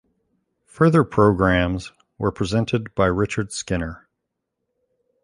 Further 0.65 1.03
programmes 1.03 1.91
were 2.17 2.31
presented 2.31 2.95
by 2.95 3.05
Richard 3.05 3.51
Skinner. 3.51 4.07